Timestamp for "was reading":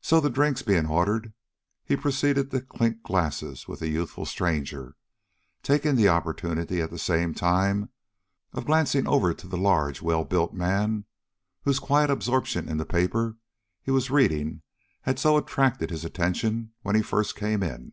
13.90-14.62